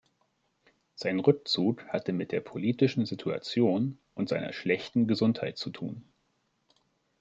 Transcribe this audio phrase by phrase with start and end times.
[0.95, 6.05] Sein Rückzug hatte mit der politischen Situation und seiner schlechten Gesundheit zu tun.